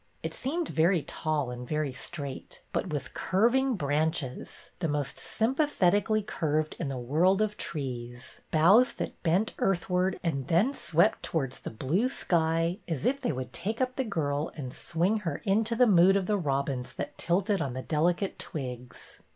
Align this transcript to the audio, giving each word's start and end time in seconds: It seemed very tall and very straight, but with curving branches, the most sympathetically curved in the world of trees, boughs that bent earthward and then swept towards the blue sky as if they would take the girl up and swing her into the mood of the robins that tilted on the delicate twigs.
It 0.23 0.33
seemed 0.33 0.67
very 0.67 1.03
tall 1.03 1.51
and 1.51 1.67
very 1.67 1.93
straight, 1.93 2.63
but 2.73 2.87
with 2.89 3.13
curving 3.13 3.75
branches, 3.75 4.71
the 4.79 4.87
most 4.87 5.19
sympathetically 5.19 6.23
curved 6.23 6.75
in 6.79 6.87
the 6.87 6.97
world 6.97 7.39
of 7.39 7.55
trees, 7.55 8.41
boughs 8.49 8.93
that 8.93 9.21
bent 9.21 9.53
earthward 9.59 10.19
and 10.23 10.47
then 10.47 10.73
swept 10.73 11.21
towards 11.21 11.59
the 11.59 11.69
blue 11.69 12.09
sky 12.09 12.79
as 12.87 13.05
if 13.05 13.19
they 13.19 13.31
would 13.31 13.53
take 13.53 13.95
the 13.95 14.03
girl 14.03 14.47
up 14.47 14.57
and 14.57 14.73
swing 14.73 15.17
her 15.17 15.43
into 15.45 15.75
the 15.75 15.85
mood 15.85 16.17
of 16.17 16.25
the 16.25 16.35
robins 16.35 16.93
that 16.93 17.15
tilted 17.19 17.61
on 17.61 17.73
the 17.73 17.83
delicate 17.83 18.39
twigs. 18.39 19.19